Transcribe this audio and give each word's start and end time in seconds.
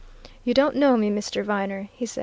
"You 0.43 0.55
don't 0.55 0.75
know 0.77 0.97
me, 0.97 1.11
Mr. 1.11 1.43
Viner," 1.43 1.87
he 1.93 2.07
said. 2.07 2.19